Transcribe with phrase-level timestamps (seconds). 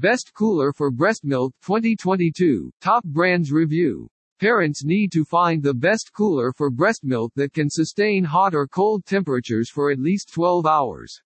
[0.00, 4.08] Best Cooler for Breast Milk 2022, Top Brands Review.
[4.38, 8.68] Parents need to find the best cooler for breast milk that can sustain hot or
[8.68, 11.20] cold temperatures for at least 12 hours.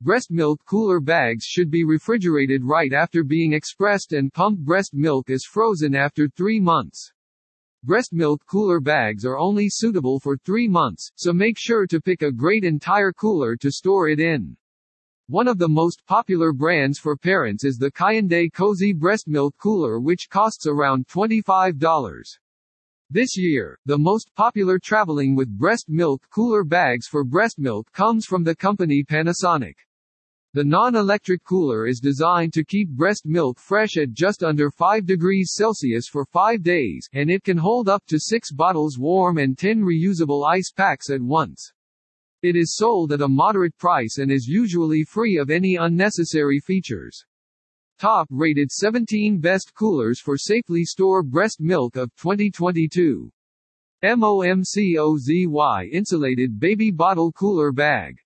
[0.00, 5.28] Breast milk cooler bags should be refrigerated right after being expressed and pumped breast milk
[5.28, 7.12] is frozen after 3 months.
[7.82, 12.22] Breast milk cooler bags are only suitable for 3 months, so make sure to pick
[12.22, 14.56] a great entire cooler to store it in.
[15.28, 19.98] One of the most popular brands for parents is the Kyande Cozy Breast Milk Cooler
[19.98, 22.22] which costs around $25.
[23.10, 28.24] This year, the most popular traveling with breast milk cooler bags for breast milk comes
[28.24, 29.74] from the company Panasonic.
[30.54, 35.54] The non-electric cooler is designed to keep breast milk fresh at just under 5 degrees
[35.56, 39.82] Celsius for 5 days, and it can hold up to 6 bottles warm and 10
[39.82, 41.72] reusable ice packs at once.
[42.46, 47.24] It is sold at a moderate price and is usually free of any unnecessary features.
[47.98, 53.32] Top rated 17 best coolers for safely store breast milk of 2022.
[54.04, 58.16] MOMCOZY insulated baby bottle cooler bag.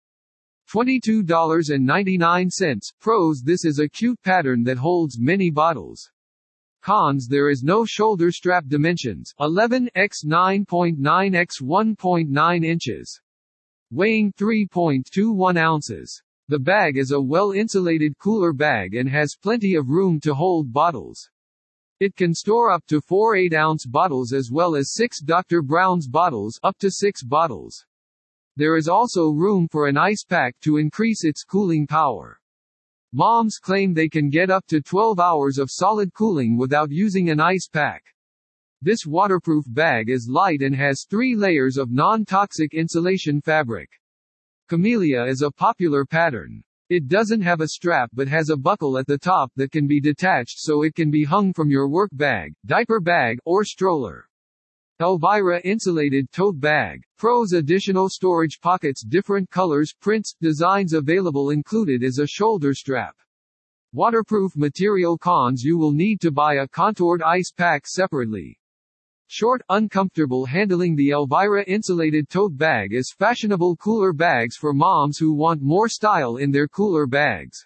[0.71, 2.93] $22.99.
[3.01, 6.11] Pros This is a cute pattern that holds many bottles.
[6.83, 13.19] Cons There is no shoulder strap dimensions, 11 x 9.9 x 1.9 inches
[13.93, 16.23] weighing 3.21 ounces.
[16.49, 21.29] The bag is a well-insulated cooler bag and has plenty of room to hold bottles.
[22.01, 25.61] It can store up to 4 8-ounce bottles as well as 6 Dr.
[25.61, 27.85] Brown's bottles up to 6 bottles.
[28.57, 32.41] There is also room for an ice pack to increase its cooling power.
[33.13, 37.41] Moms claim they can get up to 12 hours of solid cooling without using an
[37.41, 38.05] ice pack.
[38.83, 43.91] This waterproof bag is light and has three layers of non-toxic insulation fabric.
[44.71, 46.63] Camellia is a popular pattern.
[46.89, 50.01] It doesn't have a strap but has a buckle at the top that can be
[50.01, 54.27] detached so it can be hung from your work bag, diaper bag, or stroller.
[54.99, 57.03] Elvira Insulated Tote Bag.
[57.19, 63.15] Pros additional storage pockets different colors, prints, designs available included is a shoulder strap.
[63.93, 68.57] Waterproof material cons You will need to buy a contoured ice pack separately.
[69.33, 75.33] Short, uncomfortable handling The Elvira insulated tote bag is fashionable cooler bags for moms who
[75.35, 77.65] want more style in their cooler bags.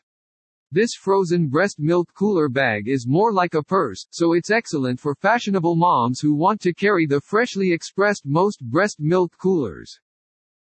[0.72, 5.14] This frozen breast milk cooler bag is more like a purse, so it's excellent for
[5.14, 9.98] fashionable moms who want to carry the freshly expressed most breast milk coolers.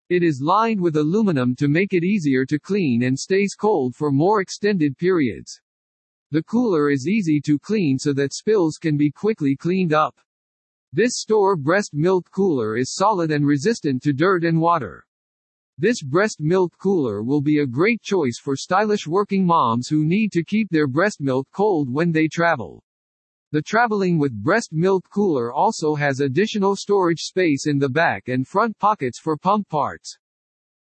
[0.08, 4.10] It is lined with aluminum to make it easier to clean and stays cold for
[4.10, 5.60] more extended periods.
[6.30, 10.18] The cooler is easy to clean so that spills can be quickly cleaned up.
[10.96, 15.04] This store breast milk cooler is solid and resistant to dirt and water.
[15.76, 20.30] This breast milk cooler will be a great choice for stylish working moms who need
[20.30, 22.84] to keep their breast milk cold when they travel.
[23.50, 28.46] The traveling with breast milk cooler also has additional storage space in the back and
[28.46, 30.16] front pockets for pump parts.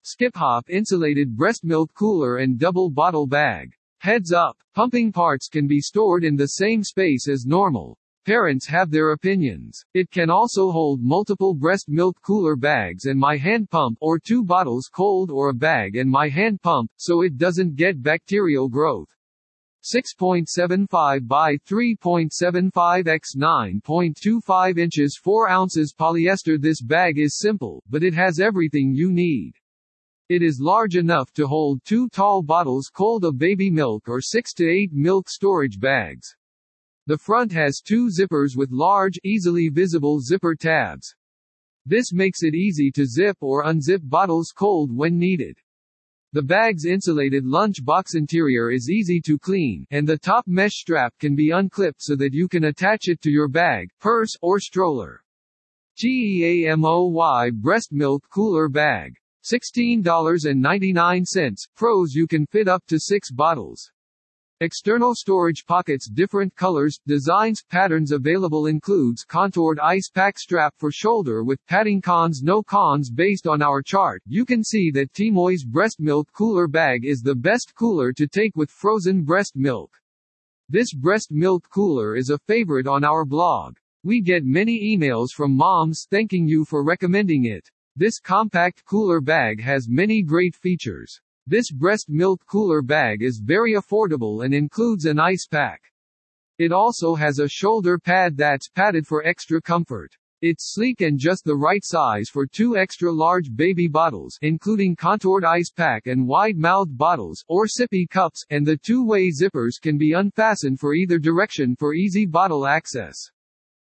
[0.01, 3.71] Skip Hop insulated breast milk cooler and double bottle bag.
[3.99, 7.97] Heads up, pumping parts can be stored in the same space as normal.
[8.23, 9.83] Parents have their opinions.
[9.95, 14.43] It can also hold multiple breast milk cooler bags and my hand pump or two
[14.43, 19.09] bottles cold or a bag and my hand pump, so it doesn't get bacterial growth.
[19.83, 28.13] 6.75 by 3.75 x 9.25 inches 4 ounces polyester This bag is simple, but it
[28.13, 29.53] has everything you need.
[30.29, 34.53] It is large enough to hold two tall bottles cold of baby milk or 6
[34.53, 36.35] to 8 milk storage bags.
[37.07, 41.15] The front has two zippers with large, easily visible zipper tabs.
[41.85, 45.57] This makes it easy to zip or unzip bottles cold when needed.
[46.33, 51.13] The bag's insulated lunch box interior is easy to clean, and the top mesh strap
[51.19, 55.23] can be unclipped so that you can attach it to your bag, purse, or stroller.
[55.97, 59.15] TEAMOY Breast Milk Cooler Bag.
[59.43, 61.67] $16.99.
[61.75, 63.91] Pros You can fit up to 6 bottles.
[64.61, 71.43] External storage pockets different colors, designs, patterns available includes contoured ice pack strap for shoulder
[71.43, 74.21] with padding cons no cons based on our chart.
[74.27, 78.55] You can see that Teamoy's breast milk cooler bag is the best cooler to take
[78.55, 79.97] with frozen breast milk.
[80.69, 83.77] This breast milk cooler is a favorite on our blog.
[84.03, 87.67] We get many emails from moms thanking you for recommending it.
[87.95, 91.19] This compact cooler bag has many great features.
[91.47, 95.81] This breast milk cooler bag is very affordable and includes an ice pack.
[96.59, 100.13] It also has a shoulder pad that's padded for extra comfort.
[100.43, 105.43] It's sleek and just the right size for two extra large baby bottles, including contoured
[105.43, 110.79] ice pack and wide-mouthed bottles, or sippy cups, and the two-way zippers can be unfastened
[110.79, 113.17] for either direction for easy bottle access.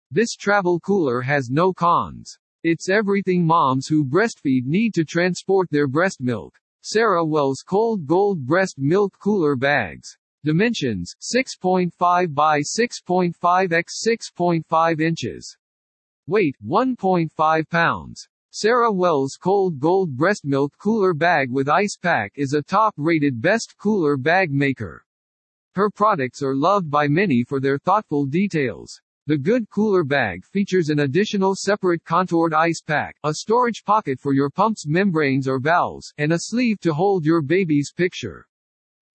[0.09, 2.37] This travel cooler has no cons.
[2.63, 6.53] It's everything moms who breastfeed need to transport their breast milk.
[6.83, 10.17] Sarah Wells Cold Gold Breast Milk Cooler Bags.
[10.43, 15.57] Dimensions, 6.5 by 6.5 x 6.5 inches.
[16.25, 18.27] Weight, 1.5 pounds.
[18.49, 23.75] Sarah Wells Cold Gold Breast Milk Cooler Bag with Ice Pack is a top-rated best
[23.77, 25.05] cooler bag maker.
[25.75, 28.99] Her products are loved by many for their thoughtful details.
[29.27, 34.33] The Good Cooler Bag features an additional separate contoured ice pack, a storage pocket for
[34.33, 38.47] your pump's membranes or valves, and a sleeve to hold your baby's picture.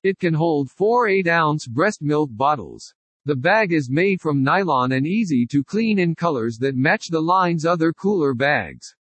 [0.04, 2.94] It can hold four 8-ounce breast milk bottles.
[3.24, 7.20] The bag is made from nylon and easy to clean in colors that match the
[7.20, 8.94] line's other cooler bags.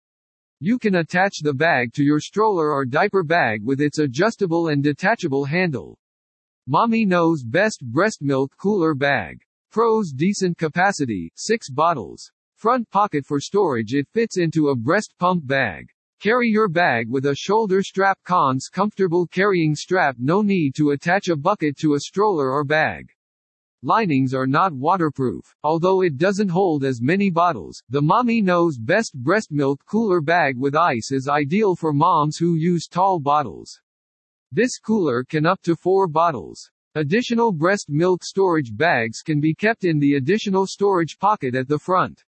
[0.60, 4.84] You can attach the bag to your stroller or diaper bag with its adjustable and
[4.84, 5.98] detachable handle.
[6.68, 9.42] Mommy knows best breast milk cooler bag.
[9.72, 12.30] Pros decent capacity, 6 bottles.
[12.56, 15.88] Front pocket for storage it fits into a breast pump bag.
[16.20, 21.28] Carry your bag with a shoulder strap cons comfortable carrying strap no need to attach
[21.28, 23.08] a bucket to a stroller or bag.
[23.82, 25.56] Linings are not waterproof.
[25.64, 30.58] Although it doesn't hold as many bottles, the Mommy Knows Best Breast Milk Cooler Bag
[30.58, 33.80] with Ice is ideal for moms who use tall bottles.
[34.50, 36.70] This cooler can up to 4 bottles.
[36.94, 41.78] Additional breast milk storage bags can be kept in the additional storage pocket at the
[41.78, 42.22] front.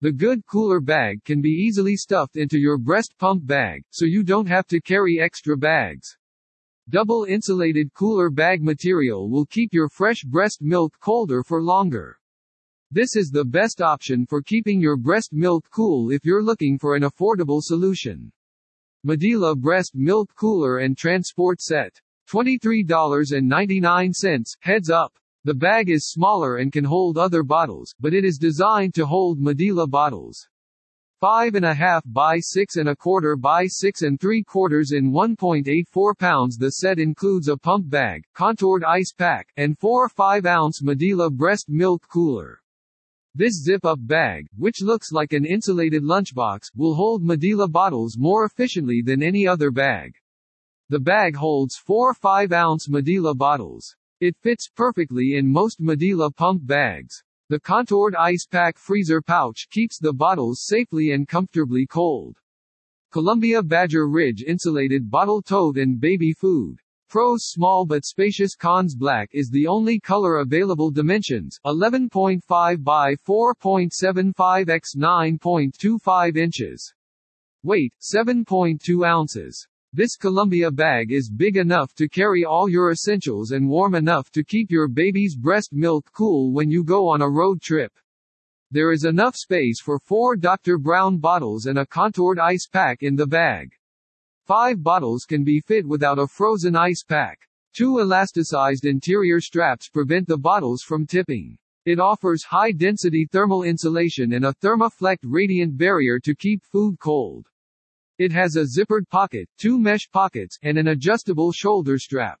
[0.00, 4.22] The good cooler bag can be easily stuffed into your breast pump bag, so you
[4.22, 6.16] don't have to carry extra bags.
[6.88, 12.18] Double insulated cooler bag material will keep your fresh breast milk colder for longer.
[12.90, 16.96] This is the best option for keeping your breast milk cool if you're looking for
[16.96, 18.32] an affordable solution.
[19.06, 22.00] Medela Breast Milk Cooler and Transport Set.
[22.30, 24.44] $23.99.
[24.60, 25.12] Heads up.
[25.44, 29.40] The bag is smaller and can hold other bottles, but it is designed to hold
[29.40, 30.46] Medela bottles.
[31.20, 35.12] Five and a half by six and a quarter by six and three quarters in
[35.12, 36.56] 1.84 pounds.
[36.56, 42.06] The set includes a pump bag, contoured ice pack, and four 5-ounce Medela breast milk
[42.08, 42.60] cooler.
[43.34, 49.02] This zip-up bag, which looks like an insulated lunchbox, will hold Medela bottles more efficiently
[49.04, 50.14] than any other bag.
[50.90, 53.94] The bag holds four 5-ounce Medela bottles.
[54.20, 57.22] It fits perfectly in most Medela pump bags.
[57.48, 62.38] The contoured ice pack freezer pouch keeps the bottles safely and comfortably cold.
[63.12, 66.80] Columbia Badger Ridge insulated bottle tote and baby food.
[67.08, 74.68] Pros small but spacious cons black is the only color available dimensions 11.5 by 4.75
[74.68, 76.92] x 9.25 inches.
[77.62, 79.68] Weight 7.2 ounces.
[79.92, 84.44] This Columbia bag is big enough to carry all your essentials and warm enough to
[84.44, 87.92] keep your baby's breast milk cool when you go on a road trip.
[88.70, 90.78] There is enough space for four Dr.
[90.78, 93.72] Brown bottles and a contoured ice pack in the bag.
[94.46, 97.40] Five bottles can be fit without a frozen ice pack.
[97.76, 101.58] Two elasticized interior straps prevent the bottles from tipping.
[101.84, 107.49] It offers high-density thermal insulation and a thermoflect radiant barrier to keep food cold.
[108.20, 112.38] It has a zippered pocket, two mesh pockets, and an adjustable shoulder strap.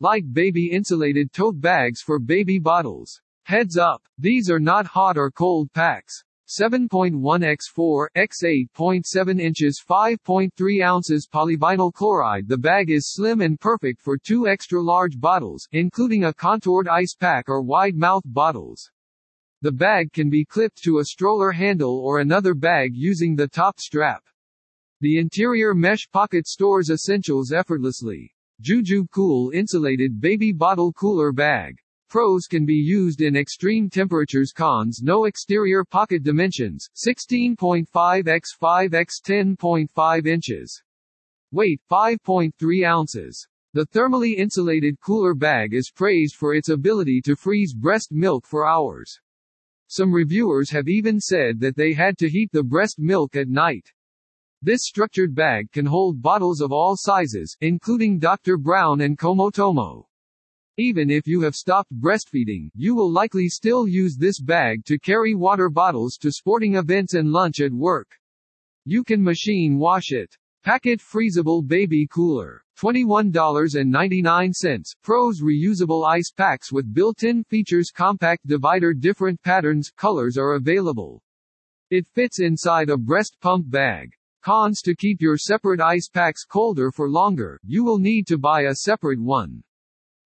[0.00, 3.20] Like baby insulated tote bags for baby bottles.
[3.42, 6.24] Heads up, these are not hot or cold packs.
[6.48, 13.60] 7.1 x 4 x 8.7 inches 5.3 ounces polyvinyl chloride The bag is slim and
[13.60, 18.90] perfect for two extra large bottles, including a contoured ice pack or wide-mouth bottles.
[19.60, 23.78] The bag can be clipped to a stroller handle or another bag using the top
[23.80, 24.24] strap.
[25.00, 28.32] The interior mesh pocket stores essentials effortlessly.
[28.60, 31.76] Juju Cool Insulated Baby Bottle Cooler Bag.
[32.08, 34.52] Pros can be used in extreme temperatures.
[34.52, 40.82] Cons No exterior pocket dimensions 16.5 x 5 x 10.5 inches.
[41.50, 43.48] Weight 5.3 ounces.
[43.72, 48.68] The thermally insulated cooler bag is praised for its ability to freeze breast milk for
[48.68, 49.18] hours.
[49.88, 53.90] Some reviewers have even said that they had to heat the breast milk at night.
[54.64, 58.56] This structured bag can hold bottles of all sizes, including Dr.
[58.56, 60.06] Brown and Comotomo.
[60.78, 65.34] Even if you have stopped breastfeeding, you will likely still use this bag to carry
[65.34, 68.08] water bottles to sporting events and lunch at work.
[68.86, 70.34] You can machine wash it.
[70.64, 72.64] PackIt Freezable Baby Cooler.
[72.78, 74.94] $21.99.
[75.02, 81.22] Pros reusable ice packs with built-in features compact divider different patterns, colors are available.
[81.90, 84.14] It fits inside a breast pump bag.
[84.44, 88.64] Cons to keep your separate ice packs colder for longer, you will need to buy
[88.64, 89.64] a separate one.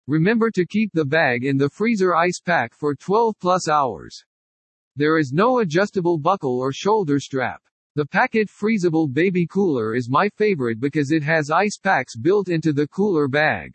[0.06, 4.25] Remember to keep the bag in the freezer ice pack for 12 plus hours.
[4.96, 7.61] There is no adjustable buckle or shoulder strap.
[7.94, 12.73] The PackIt Freezable Baby Cooler is my favorite because it has ice packs built into
[12.73, 13.75] the cooler bag.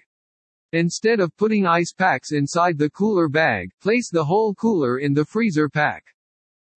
[0.73, 5.25] Instead of putting ice packs inside the cooler bag, place the whole cooler in the
[5.25, 6.03] freezer pack.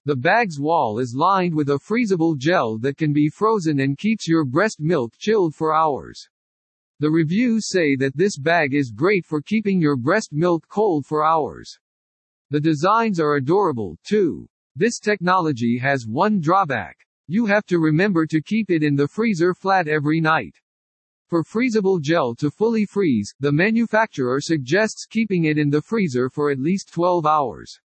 [0.06, 4.28] The bag's wall is lined with a freezable gel that can be frozen and keeps
[4.28, 6.28] your breast milk chilled for hours.
[7.00, 11.24] The reviews say that this bag is great for keeping your breast milk cold for
[11.24, 11.78] hours.
[12.50, 14.46] The designs are adorable, too.
[14.76, 16.98] This technology has one drawback.
[17.26, 20.60] You have to remember to keep it in the freezer flat every night.
[21.28, 26.50] For freezable gel to fully freeze, the manufacturer suggests keeping it in the freezer for
[26.50, 27.80] at least 12 hours.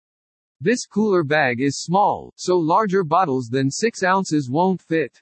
[0.65, 5.21] This cooler bag is small, so larger bottles than 6 ounces won't fit.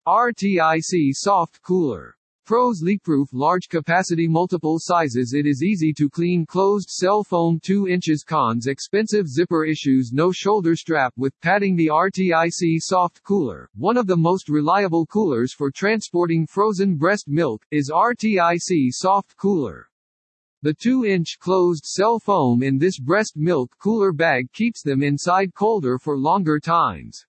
[0.06, 2.14] RTIC soft cooler.
[2.46, 7.88] Pros leakproof large capacity multiple sizes It is easy to clean closed cell foam 2
[7.88, 13.96] inches Cons expensive zipper issues No shoulder strap with padding The RTIC soft cooler, one
[13.96, 19.88] of the most reliable coolers for transporting frozen breast milk, is RTIC soft cooler.
[20.60, 25.98] The 2-inch closed cell foam in this breast milk cooler bag keeps them inside colder
[25.98, 27.24] for longer times.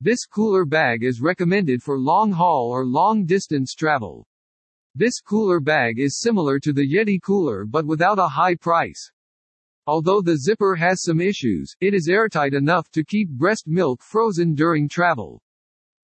[0.00, 4.27] This cooler bag is recommended for long haul or long distance travel.
[4.94, 9.10] This cooler bag is similar to the Yeti cooler but without a high price.
[9.86, 14.54] Although the zipper has some issues, it is airtight enough to keep breast milk frozen
[14.54, 15.42] during travel.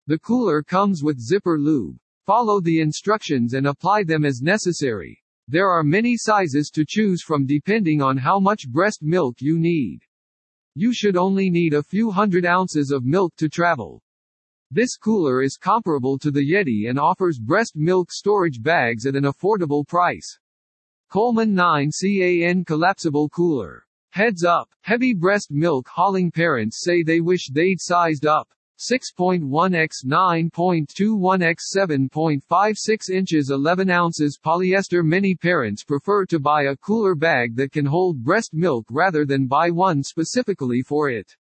[0.06, 1.98] The cooler comes with zipper lube.
[2.24, 5.22] Follow the instructions and apply them as necessary.
[5.48, 10.00] There are many sizes to choose from depending on how much breast milk you need.
[10.74, 14.02] You should only need a few hundred ounces of milk to travel.
[14.74, 19.22] This cooler is comparable to the Yeti and offers breast milk storage bags at an
[19.22, 20.40] affordable price.
[21.08, 23.86] Coleman 9 CAN Collapsible Cooler.
[24.10, 28.48] Heads up, heavy breast milk hauling parents say they wish they'd sized up.
[28.80, 37.54] 6.1x 9.21x 7.56 inches 11 ounces polyester Many parents prefer to buy a cooler bag
[37.54, 41.36] that can hold breast milk rather than buy one specifically for it.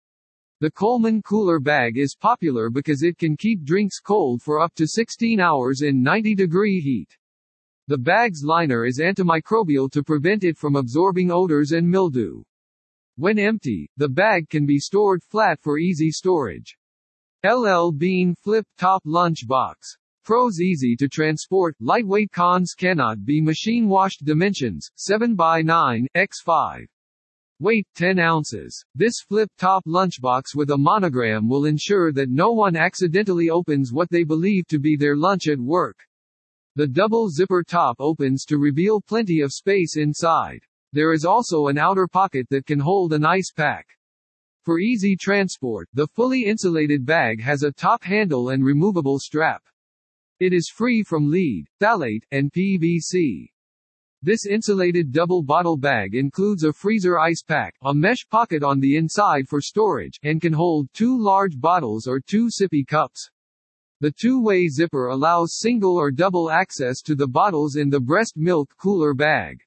[0.62, 4.86] The Coleman cooler bag is popular because it can keep drinks cold for up to
[4.86, 7.18] 16 hours in 90 degree heat.
[7.88, 12.44] The bag's liner is antimicrobial to prevent it from absorbing odors and mildew.
[13.16, 16.78] When empty, the bag can be stored flat for easy storage.
[17.46, 19.96] LL Bean Flip Top Lunch Box.
[20.26, 26.42] Pros easy to transport, lightweight cons cannot be machine washed dimensions, 7 by 9 x
[26.42, 26.86] 5
[27.62, 28.86] Weight 10 ounces.
[28.96, 34.24] This flip-top lunchbox with a monogram will ensure that no one accidentally opens what they
[34.24, 35.98] believe to be their lunch at work.
[36.78, 40.62] The double zipper top opens to reveal plenty of space inside.
[40.94, 43.86] There is also an outer pocket that can hold an ice pack.
[44.64, 49.64] For easy transport, the fully insulated bag has a top handle and removable strap.
[50.40, 53.50] It is free from lead, phthalate, and PVC.
[54.22, 58.98] This insulated double bottle bag includes a freezer ice pack, a mesh pocket on the
[58.98, 63.30] inside for storage, and can hold two large bottles or two sippy cups.
[64.02, 68.76] The two-way zipper allows single or double access to the bottles in the breast milk
[68.78, 69.62] cooler bag.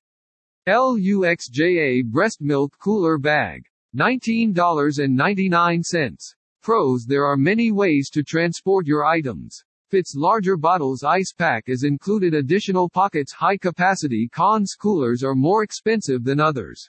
[0.67, 3.65] LUXJA breast milk cooler bag.
[3.97, 6.35] $19.99.
[6.63, 11.85] Pros There are many ways to transport your items fits larger bottles ice pack is
[11.85, 16.89] included additional pockets high capacity cons coolers are more expensive than others.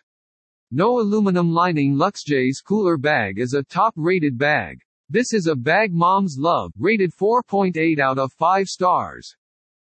[0.71, 4.79] No aluminum lining LuxJ's cooler bag is a top rated bag.
[5.09, 9.35] This is a bag moms love, rated 4.8 out of 5 stars.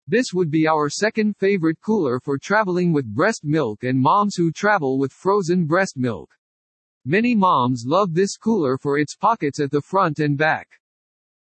[0.06, 4.50] This would be our second favorite cooler for traveling with breast milk and moms who
[4.50, 6.30] travel with frozen breast milk.
[7.04, 10.68] Many moms love this cooler for its pockets at the front and back.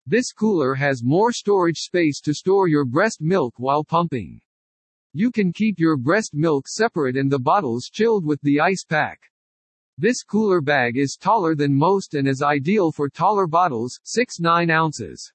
[0.05, 4.41] This cooler has more storage space to store your breast milk while pumping.
[5.13, 9.22] You can keep your breast milk separate and the bottles chilled with the ice pack.
[9.98, 15.31] This cooler bag is taller than most and is ideal for taller bottles, 6-9 ounces.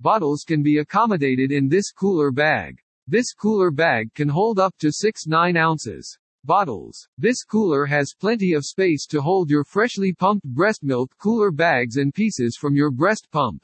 [0.00, 2.80] Bottles can be accommodated in this cooler bag.
[3.06, 6.18] This cooler bag can hold up to 6-9 ounces.
[6.44, 7.06] Bottles.
[7.18, 11.98] This cooler has plenty of space to hold your freshly pumped breast milk cooler bags
[11.98, 13.62] and pieces from your breast pump.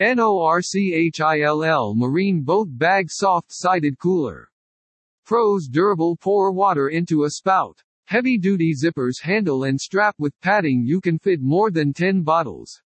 [0.00, 4.50] NORCHILL Marine Boat Bag Soft-Sided Cooler.
[5.24, 7.80] Pros Durable Pour water into a spout.
[8.06, 12.82] Heavy-duty zippers handle and strap with padding you can fit more than 10 bottles.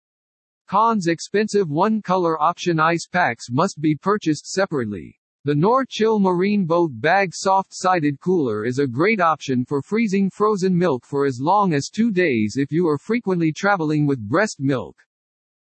[0.66, 5.18] Cons Expensive one-color option ice packs must be purchased separately.
[5.44, 11.06] The Nor-Chill Marine Boat Bag Soft-Sided Cooler is a great option for freezing frozen milk
[11.06, 14.94] for as long as two days if you are frequently traveling with breast milk.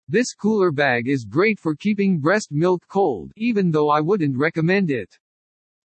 [0.09, 4.91] This cooler bag is great for keeping breast milk cold, even though I wouldn't recommend
[4.91, 5.17] it.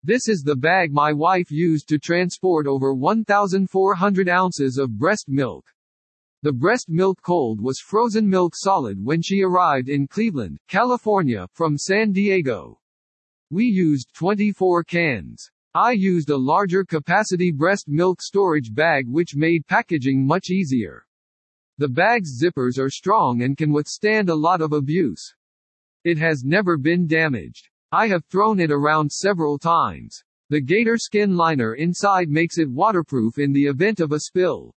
[0.04, 5.66] This is the bag my wife used to transport over 1,400 ounces of breast milk.
[6.42, 11.76] The breast milk cold was frozen milk solid when she arrived in Cleveland, California, from
[11.76, 12.78] San Diego.
[13.50, 15.50] We used 24 cans.
[15.74, 21.07] I used a larger capacity breast milk storage bag which made packaging much easier.
[21.78, 25.32] The bag's zippers are strong and can withstand a lot of abuse.
[26.02, 27.68] It has never been damaged.
[27.92, 30.24] I have thrown it around several times.
[30.50, 34.74] The gator skin liner inside makes it waterproof in the event of a spill.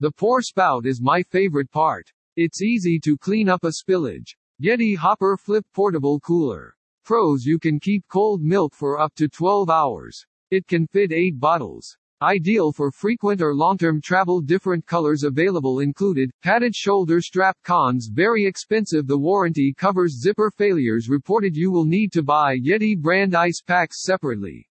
[0.00, 2.10] The pour spout is my favorite part.
[2.34, 4.34] It's easy to clean up a spillage.
[4.60, 6.74] Yeti Hopper Flip Portable Cooler.
[7.04, 10.26] Pros You can keep cold milk for up to 12 hours.
[10.50, 11.96] It can fit 8 bottles.
[12.22, 18.46] Ideal for frequent or long-term travel different colors available included, padded shoulder strap cons very
[18.46, 23.60] expensive the warranty covers zipper failures reported you will need to buy Yeti brand ice
[23.60, 24.64] packs separately.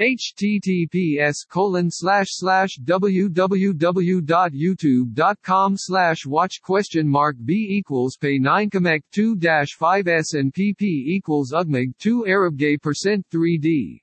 [0.00, 9.38] https colon slash slash www.youtube.com slash watch question mark b equals pay 9 Kamek 2
[9.78, 14.02] 5 s and pp equals ugmig 2 arab gay percent 3d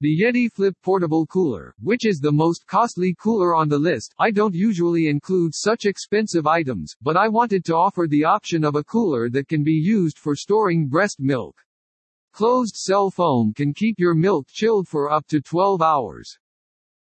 [0.00, 4.30] the Yeti Flip Portable Cooler, which is the most costly cooler on the list, I
[4.30, 8.84] don't usually include such expensive items, but I wanted to offer the option of a
[8.84, 11.56] cooler that can be used for storing breast milk.
[12.32, 16.36] Closed cell foam can keep your milk chilled for up to 12 hours.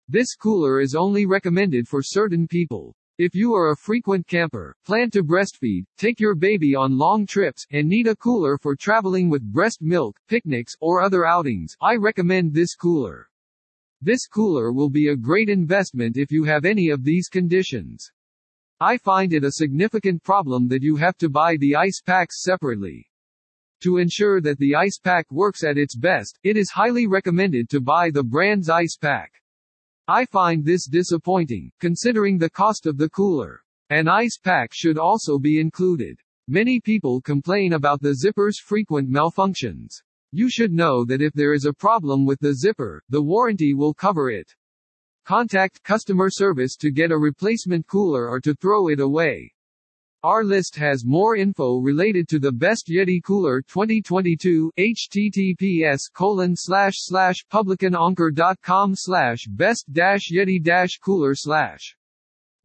[0.07, 2.95] This cooler is only recommended for certain people.
[3.19, 7.63] If you are a frequent camper, plan to breastfeed, take your baby on long trips,
[7.69, 12.55] and need a cooler for traveling with breast milk, picnics, or other outings, I recommend
[12.55, 13.29] this cooler.
[14.01, 18.11] This cooler will be a great investment if you have any of these conditions.
[18.79, 23.11] I find it a significant problem that you have to buy the ice packs separately.
[23.81, 27.79] To ensure that the ice pack works at its best, it is highly recommended to
[27.79, 29.42] buy the brand's ice pack.
[30.07, 33.63] I find this disappointing, considering the cost of the cooler.
[33.89, 36.19] An ice pack should also be included.
[36.49, 40.01] Many people complain about the zipper's frequent malfunctions.
[40.33, 43.93] You should know that if there is a problem with the zipper, the warranty will
[43.93, 44.53] cover it.
[45.23, 49.53] Contact customer service to get a replacement cooler or to throw it away.
[50.23, 56.93] Our list has more info related to the Best Yeti Cooler 2022, https colon slash
[56.99, 61.97] slash publicananker.com slash best dash yeti dash cooler slash.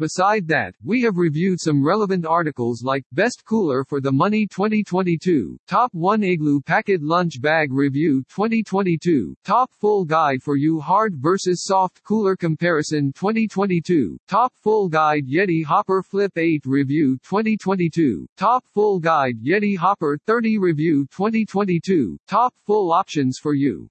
[0.00, 5.58] Beside that, we have reviewed some relevant articles like Best Cooler for the Money 2022,
[5.66, 11.64] Top 1 Igloo Packet Lunch Bag Review 2022, Top Full Guide for You Hard vs
[11.64, 19.00] Soft Cooler Comparison 2022, Top Full Guide Yeti Hopper Flip 8 Review 2022, Top Full
[19.00, 23.90] Guide Yeti Hopper 30 Review 2022, Top Full Options for You.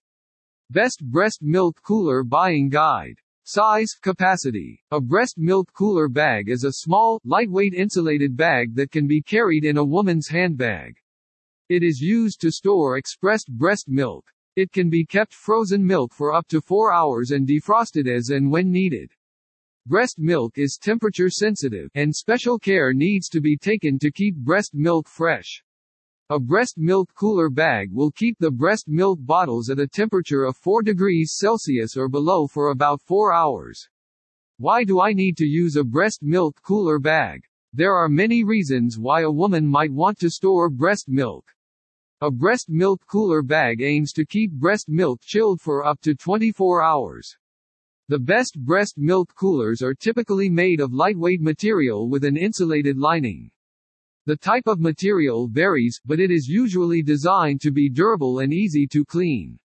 [0.69, 3.19] Best Breast Milk Cooler Buying Guide.
[3.49, 4.83] Size, capacity.
[4.91, 9.63] A breast milk cooler bag is a small, lightweight insulated bag that can be carried
[9.63, 10.97] in a woman's handbag.
[11.69, 14.25] It is used to store expressed breast milk.
[14.57, 18.51] It can be kept frozen milk for up to 4 hours and defrosted as and
[18.51, 19.13] when needed.
[19.85, 24.71] Breast milk is temperature sensitive, and special care needs to be taken to keep breast
[24.73, 25.63] milk fresh.
[26.29, 30.57] A breast milk cooler bag will keep the breast milk bottles at a temperature of
[30.57, 33.87] 4 degrees Celsius or below for about 4 hours.
[34.57, 37.45] Why do I need to use a breast milk cooler bag?
[37.71, 41.45] There are many reasons why a woman might want to store breast milk.
[42.19, 46.83] A breast milk cooler bag aims to keep breast milk chilled for up to 24
[46.83, 47.37] hours.
[48.09, 53.49] The best breast milk coolers are typically made of lightweight material with an insulated lining.
[54.27, 58.85] The type of material varies, but it is usually designed to be durable and easy
[58.87, 59.57] to clean.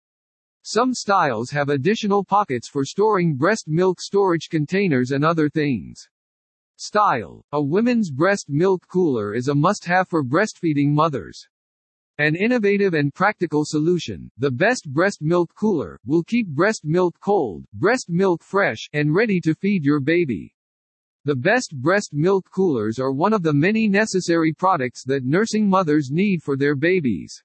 [0.61, 6.07] Some styles have additional pockets for storing breast milk storage containers and other things.
[6.75, 7.43] Style.
[7.53, 11.43] A women's breast milk cooler is a must-have for breastfeeding mothers.
[12.19, 17.65] An innovative and practical solution, the best breast milk cooler, will keep breast milk cold,
[17.73, 20.53] breast milk fresh, and ready to feed your baby.
[21.23, 26.09] The best breast milk coolers are one of the many necessary products that nursing mothers
[26.09, 27.43] need for their babies.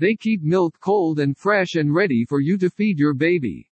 [0.00, 3.70] They keep milk cold and fresh and ready for you to feed your baby.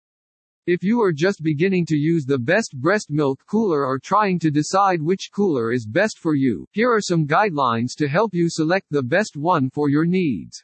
[0.69, 4.53] If you are just beginning to use the best breast milk cooler or trying to
[4.53, 8.87] decide which cooler is best for you, here are some guidelines to help you select
[8.89, 10.63] the best one for your needs.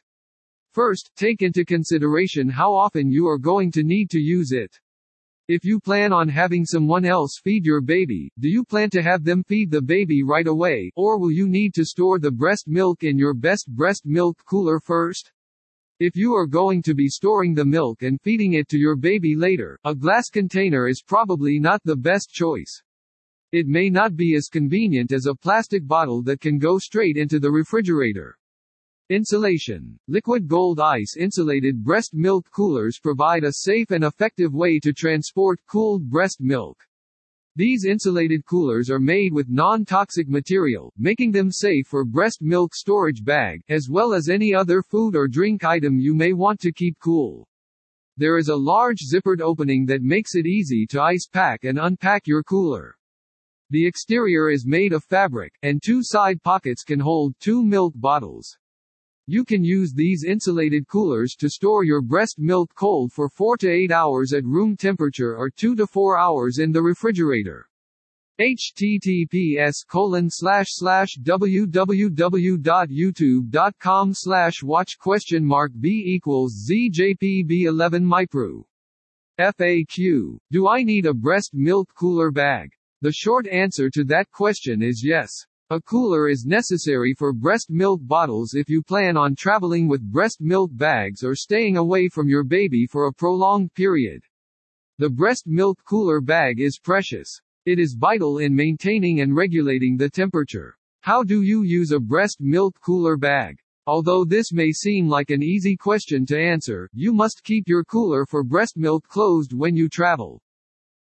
[0.71, 4.79] First, take into consideration how often you are going to need to use it.
[5.47, 9.23] If you plan on having someone else feed your baby, do you plan to have
[9.23, 13.03] them feed the baby right away, or will you need to store the breast milk
[13.03, 15.31] in your best breast milk cooler first?
[15.99, 19.35] If you are going to be storing the milk and feeding it to your baby
[19.35, 22.81] later, a glass container is probably not the best choice.
[23.51, 27.39] It may not be as convenient as a plastic bottle that can go straight into
[27.39, 28.37] the refrigerator.
[29.11, 29.99] Insulation.
[30.07, 35.59] Liquid gold ice insulated breast milk coolers provide a safe and effective way to transport
[35.67, 36.77] cooled breast milk.
[37.57, 43.21] These insulated coolers are made with non-toxic material, making them safe for breast milk storage
[43.21, 46.97] bag, as well as any other food or drink item you may want to keep
[47.03, 47.45] cool.
[48.15, 52.27] There is a large zippered opening that makes it easy to ice pack and unpack
[52.27, 52.95] your cooler.
[53.71, 58.57] The exterior is made of fabric, and two side pockets can hold two milk bottles.
[59.27, 63.69] You can use these insulated coolers to store your breast milk cold for 4 to
[63.69, 67.69] 8 hours at room temperature or 2 to 4 hours in the refrigerator.
[68.39, 78.63] https colon slash slash www.youtube.com slash watch question mark b equals zjpb11 mypru.
[79.39, 80.37] FAQ.
[80.51, 82.73] Do I need a breast milk cooler bag?
[83.01, 85.31] The short answer to that question is yes.
[85.71, 90.41] A cooler is necessary for breast milk bottles if you plan on traveling with breast
[90.41, 94.21] milk bags or staying away from your baby for a prolonged period.
[94.97, 97.39] The breast milk cooler bag is precious.
[97.65, 100.77] It is vital in maintaining and regulating the temperature.
[101.03, 103.57] How do you use a breast milk cooler bag?
[103.87, 108.25] Although this may seem like an easy question to answer, you must keep your cooler
[108.25, 110.41] for breast milk closed when you travel.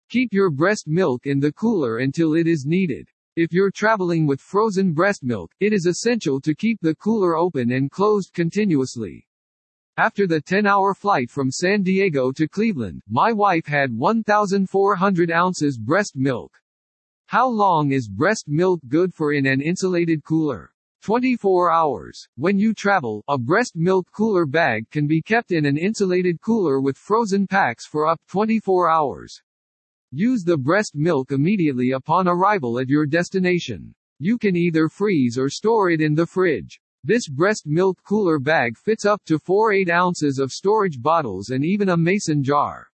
[0.10, 3.10] Keep your breast milk in the cooler until it is needed.
[3.42, 7.72] If you're traveling with frozen breast milk, it is essential to keep the cooler open
[7.72, 9.26] and closed continuously.
[9.96, 16.18] After the 10-hour flight from San Diego to Cleveland, my wife had 1,400 ounces breast
[16.18, 16.52] milk.
[17.28, 20.74] How long is breast milk good for in an insulated cooler?
[21.04, 22.28] 24 hours.
[22.36, 26.82] When you travel, a breast milk cooler bag can be kept in an insulated cooler
[26.82, 29.42] with frozen packs for up 24 hours.
[30.12, 33.94] Use the breast milk immediately upon arrival at your destination.
[34.18, 36.80] You can either freeze or store it in the fridge.
[37.04, 41.64] This breast milk cooler bag fits up to 4 8 ounces of storage bottles and
[41.64, 42.88] even a mason jar.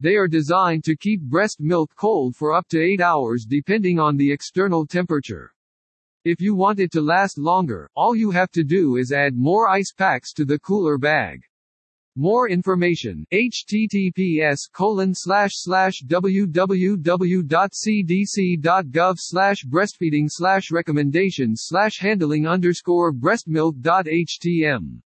[0.00, 4.16] They are designed to keep breast milk cold for up to 8 hours depending on
[4.16, 5.52] the external temperature.
[6.24, 9.68] If you want it to last longer, all you have to do is add more
[9.68, 11.42] ice packs to the cooler bag.
[12.20, 16.88] More information, https colon www.cdc.gov
[19.68, 20.28] breastfeeding
[20.72, 21.62] recommendations
[22.00, 25.00] handling underscore breastmilk.htm.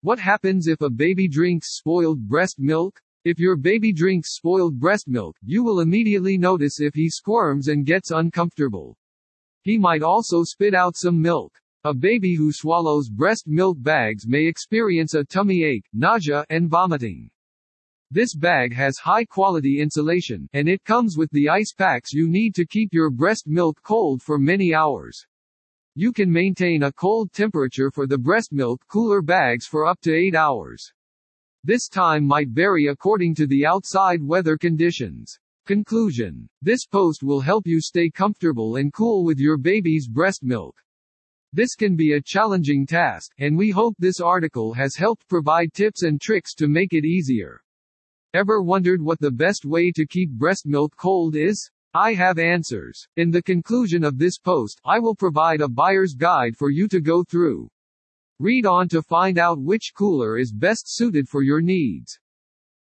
[0.00, 3.00] What happens if a baby drinks spoiled breast milk?
[3.24, 7.86] If your baby drinks spoiled breast milk, you will immediately notice if he squirms and
[7.86, 8.98] gets uncomfortable.
[9.62, 11.59] He might also spit out some milk.
[11.84, 17.30] A baby who swallows breast milk bags may experience a tummy ache, nausea, and vomiting.
[18.10, 22.54] This bag has high quality insulation, and it comes with the ice packs you need
[22.56, 25.24] to keep your breast milk cold for many hours.
[25.94, 30.14] You can maintain a cold temperature for the breast milk cooler bags for up to
[30.14, 30.92] 8 hours.
[31.64, 35.38] This time might vary according to the outside weather conditions.
[35.64, 36.46] Conclusion.
[36.60, 40.76] This post will help you stay comfortable and cool with your baby's breast milk.
[41.52, 46.04] This can be a challenging task, and we hope this article has helped provide tips
[46.04, 47.60] and tricks to make it easier.
[48.34, 51.68] Ever wondered what the best way to keep breast milk cold is?
[51.92, 53.04] I have answers.
[53.16, 57.00] In the conclusion of this post, I will provide a buyer's guide for you to
[57.00, 57.68] go through.
[58.38, 62.16] Read on to find out which cooler is best suited for your needs.